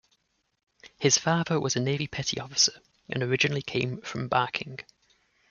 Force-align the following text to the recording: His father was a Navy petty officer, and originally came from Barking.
His 0.97 1.19
father 1.19 1.59
was 1.59 1.75
a 1.75 1.79
Navy 1.79 2.07
petty 2.07 2.39
officer, 2.39 2.81
and 3.07 3.21
originally 3.21 3.61
came 3.61 4.01
from 4.01 4.27
Barking. 4.29 4.79